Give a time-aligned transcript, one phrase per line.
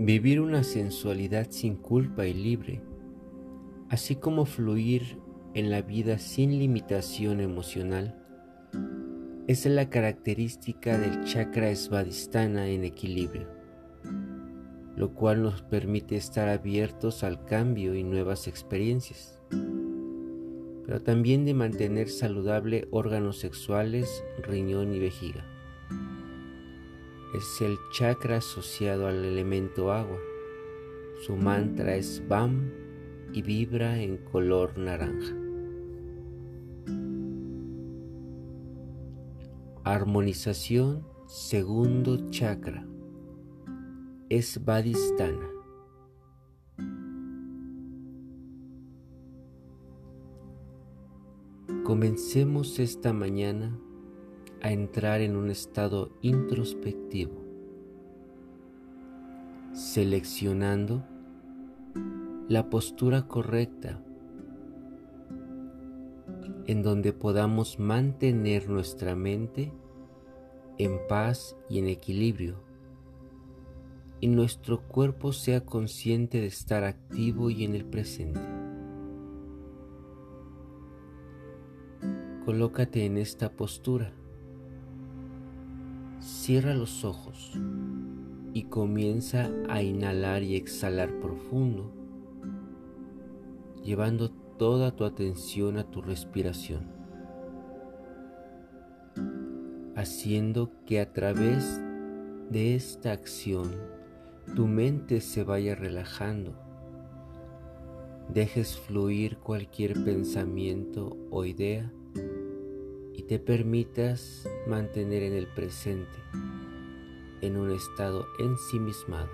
[0.00, 2.80] Vivir una sensualidad sin culpa y libre,
[3.88, 5.18] así como fluir
[5.54, 8.16] en la vida sin limitación emocional,
[9.48, 13.48] es la característica del chakra svadhisthana en equilibrio,
[14.94, 19.40] lo cual nos permite estar abiertos al cambio y nuevas experiencias,
[20.86, 25.57] pero también de mantener saludable órganos sexuales, riñón y vejiga
[27.38, 30.18] es el chakra asociado al elemento agua.
[31.24, 32.68] Su mantra es BAM
[33.32, 35.36] y vibra en color naranja.
[39.84, 42.84] Armonización segundo chakra
[44.28, 45.48] es Vadistana.
[51.84, 53.78] Comencemos esta mañana
[54.60, 57.44] a entrar en un estado introspectivo,
[59.72, 61.04] seleccionando
[62.48, 64.02] la postura correcta
[66.66, 69.72] en donde podamos mantener nuestra mente
[70.78, 72.62] en paz y en equilibrio
[74.20, 78.40] y nuestro cuerpo sea consciente de estar activo y en el presente.
[82.44, 84.12] Colócate en esta postura
[86.28, 87.52] Cierra los ojos
[88.52, 91.90] y comienza a inhalar y exhalar profundo,
[93.82, 96.82] llevando toda tu atención a tu respiración,
[99.96, 101.80] haciendo que a través
[102.50, 103.70] de esta acción
[104.54, 106.52] tu mente se vaya relajando,
[108.28, 111.90] dejes fluir cualquier pensamiento o idea
[113.18, 116.16] y te permitas mantener en el presente,
[117.40, 119.28] en un estado ensimismado.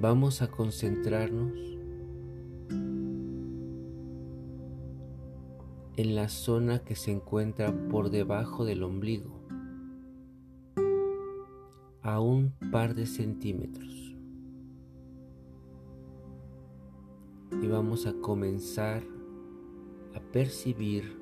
[0.00, 1.52] Vamos a concentrarnos
[5.96, 9.40] en la zona que se encuentra por debajo del ombligo,
[12.02, 14.07] a un par de centímetros.
[17.60, 19.02] Y vamos a comenzar
[20.14, 21.18] a percibir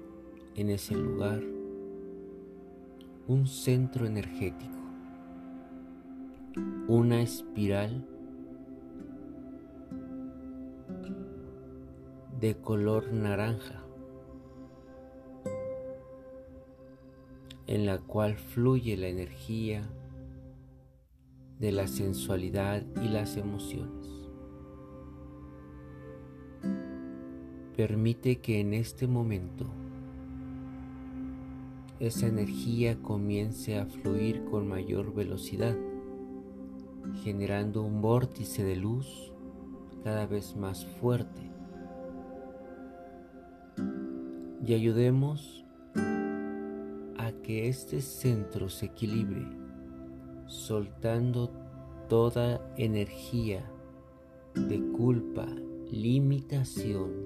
[0.54, 1.42] en ese lugar
[3.26, 4.76] un centro energético,
[6.88, 8.06] una espiral
[12.38, 13.82] de color naranja
[17.66, 19.82] en la cual fluye la energía
[21.58, 24.25] de la sensualidad y las emociones.
[27.76, 29.66] Permite que en este momento
[32.00, 35.76] esa energía comience a fluir con mayor velocidad,
[37.22, 39.30] generando un vórtice de luz
[40.02, 41.50] cada vez más fuerte.
[44.64, 45.66] Y ayudemos
[47.18, 49.46] a que este centro se equilibre,
[50.46, 51.50] soltando
[52.08, 53.70] toda energía
[54.54, 55.44] de culpa,
[55.90, 57.25] limitación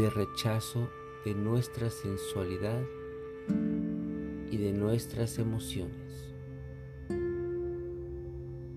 [0.00, 0.88] de rechazo
[1.26, 2.82] de nuestra sensualidad
[4.50, 6.34] y de nuestras emociones.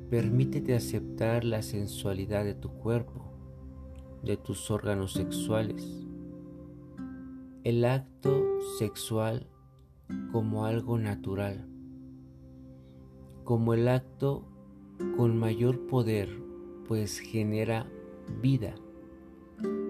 [0.09, 3.31] Permítete aceptar la sensualidad de tu cuerpo,
[4.21, 6.05] de tus órganos sexuales,
[7.63, 8.43] el acto
[8.77, 9.47] sexual
[10.33, 11.69] como algo natural,
[13.45, 14.43] como el acto
[15.15, 16.27] con mayor poder,
[16.85, 17.89] pues genera
[18.41, 18.75] vida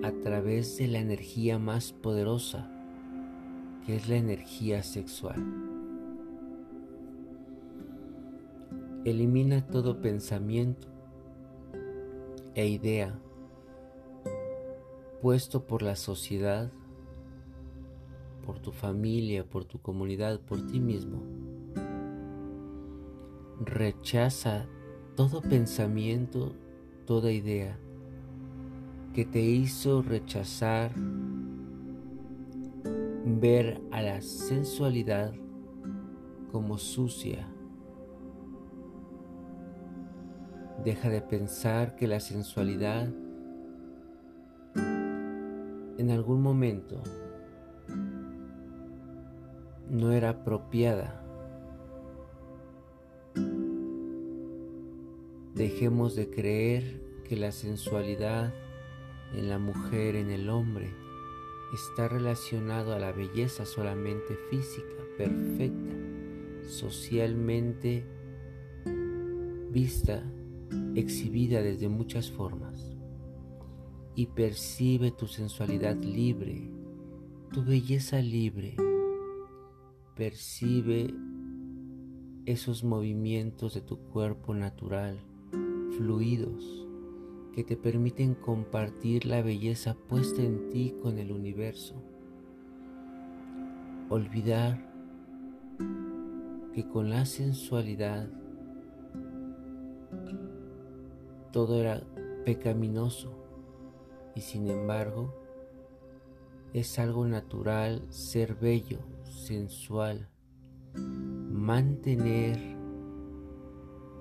[0.04, 2.70] a través de la energía más poderosa,
[3.86, 5.42] que es la energía sexual.
[9.06, 10.88] Elimina todo pensamiento
[12.54, 13.18] e idea
[15.22, 16.70] puesto por la sociedad,
[18.46, 21.24] por tu familia, por tu comunidad, por ti mismo.
[23.62, 24.68] Rechaza
[25.16, 26.54] todo pensamiento,
[27.06, 27.80] toda idea
[29.14, 30.92] que te hizo rechazar
[33.26, 35.34] ver a la sensualidad
[36.52, 37.48] como sucia.
[40.84, 43.08] Deja de pensar que la sensualidad
[44.76, 47.04] en algún momento
[49.92, 51.24] no era apropiada.
[55.54, 58.52] Dejemos de creer que la sensualidad
[59.34, 60.94] en la mujer, en el hombre,
[61.74, 65.96] está relacionado a la belleza solamente física, perfecta,
[66.68, 68.06] socialmente
[69.72, 70.24] vista,
[70.96, 72.96] exhibida desde muchas formas.
[74.16, 76.70] Y percibe tu sensualidad libre,
[77.52, 78.76] tu belleza libre.
[80.16, 81.12] Percibe
[82.46, 85.18] esos movimientos de tu cuerpo natural,
[85.98, 86.83] fluidos
[87.54, 91.96] que te permiten compartir la belleza puesta en ti con el universo.
[94.10, 94.92] Olvidar
[96.74, 98.28] que con la sensualidad
[101.52, 102.02] todo era
[102.44, 103.32] pecaminoso
[104.36, 105.36] y sin embargo
[106.74, 110.28] es algo natural ser bello, sensual,
[110.96, 112.58] mantener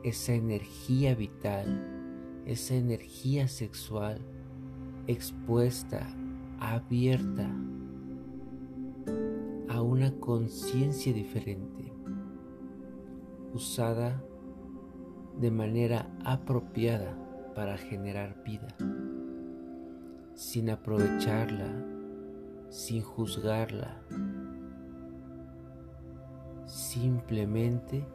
[0.05, 1.92] esa energía vital
[2.47, 4.19] esa energía sexual
[5.07, 6.07] expuesta,
[6.61, 7.51] abierta
[9.69, 11.93] a una conciencia diferente,
[13.53, 14.23] usada
[15.39, 17.17] de manera apropiada
[17.55, 18.69] para generar vida,
[20.35, 21.69] sin aprovecharla,
[22.69, 24.03] sin juzgarla,
[26.67, 28.07] simplemente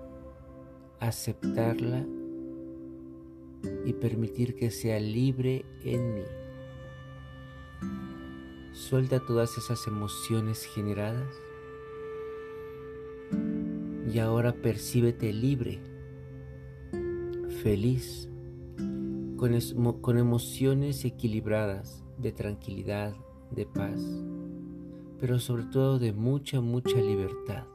[1.00, 2.06] aceptarla
[3.86, 6.24] y permitir que sea libre en mí.
[8.74, 11.34] Suelta todas esas emociones generadas
[14.14, 15.80] y ahora percíbete libre,
[17.62, 18.30] feliz,
[19.38, 19.58] con,
[20.02, 23.16] con emociones equilibradas de tranquilidad,
[23.52, 24.02] de paz,
[25.20, 27.66] pero sobre todo de mucha, mucha libertad.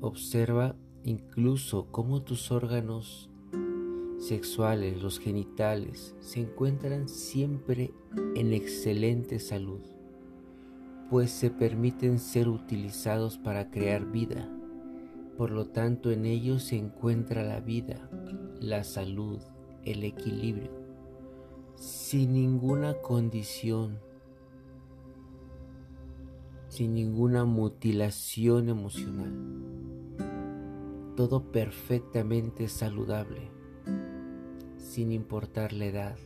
[0.00, 3.29] Observa incluso cómo tus órganos
[4.20, 7.92] sexuales, los genitales, se encuentran siempre
[8.36, 9.80] en excelente salud,
[11.08, 14.48] pues se permiten ser utilizados para crear vida.
[15.38, 18.10] Por lo tanto, en ellos se encuentra la vida,
[18.60, 19.40] la salud,
[19.84, 20.70] el equilibrio,
[21.74, 24.00] sin ninguna condición,
[26.68, 29.32] sin ninguna mutilación emocional.
[31.16, 33.59] Todo perfectamente saludable
[34.90, 36.16] sin importar la edad,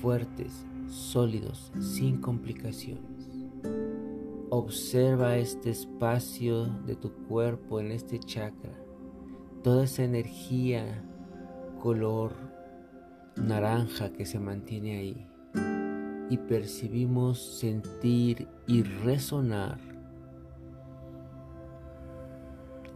[0.00, 3.28] fuertes, sólidos, sin complicaciones.
[4.48, 8.70] Observa este espacio de tu cuerpo en este chakra,
[9.64, 11.04] toda esa energía
[11.82, 12.30] color
[13.34, 15.26] naranja que se mantiene ahí.
[16.30, 19.80] Y percibimos sentir y resonar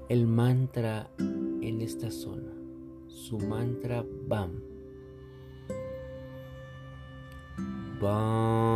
[0.08, 2.59] el mantra en esta zona
[3.14, 4.62] su mantra BAM.
[8.00, 8.69] BAM.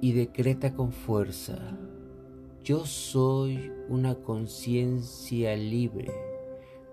[0.00, 1.58] Y decreta con fuerza,
[2.62, 6.12] yo soy una conciencia libre,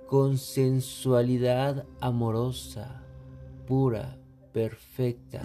[0.07, 3.03] con sensualidad amorosa,
[3.67, 4.17] pura,
[4.51, 5.41] perfecta,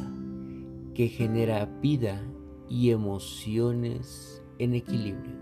[0.95, 2.23] que genera vida
[2.69, 5.37] y emociones en equilibrio.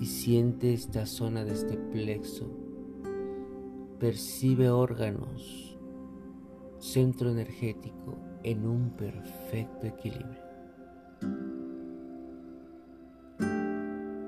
[0.00, 2.48] Y siente esta zona de este plexo.
[3.98, 5.68] Percibe órganos
[6.78, 10.48] centro energético en un perfecto equilibrio.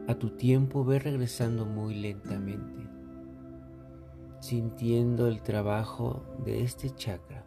[0.08, 2.88] A tu tiempo ve regresando muy lentamente,
[4.40, 7.46] sintiendo el trabajo de este chakra,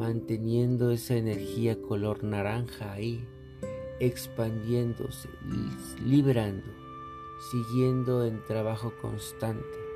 [0.00, 3.22] manteniendo esa energía color naranja ahí,
[4.00, 5.28] expandiéndose,
[6.04, 6.66] liberando,
[7.52, 9.90] siguiendo en trabajo constante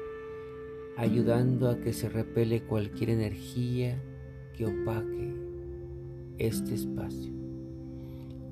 [0.96, 4.00] ayudando a que se repele cualquier energía
[4.56, 5.34] que opaque
[6.38, 7.32] este espacio.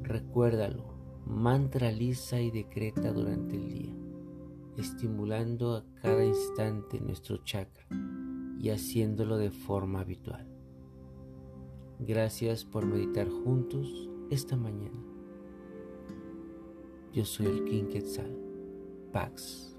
[0.02, 0.84] Recuérdalo,
[1.26, 3.94] mantraliza y decreta durante el día,
[4.76, 7.86] estimulando a cada instante nuestro chakra
[8.58, 10.51] y haciéndolo de forma habitual.
[12.04, 14.98] Gracias por meditar juntos esta mañana.
[17.12, 18.36] Yo soy el King Quetzal.
[19.12, 19.76] Pax.